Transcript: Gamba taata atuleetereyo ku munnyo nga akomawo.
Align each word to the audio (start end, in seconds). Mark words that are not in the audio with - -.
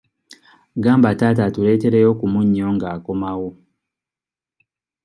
Gamba 0.83 1.09
taata 1.19 1.41
atuleetereyo 1.45 2.09
ku 2.19 2.25
munnyo 2.33 2.67
nga 2.75 2.87
akomawo. 2.95 3.49